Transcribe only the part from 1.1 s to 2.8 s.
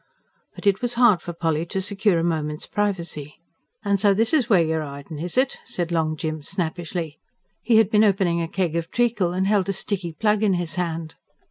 for Polly to secure a moment's